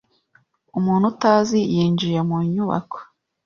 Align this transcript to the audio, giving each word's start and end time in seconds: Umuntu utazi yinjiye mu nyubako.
Umuntu 0.77 1.05
utazi 1.13 1.59
yinjiye 1.73 2.19
mu 2.29 2.37
nyubako. 2.53 2.99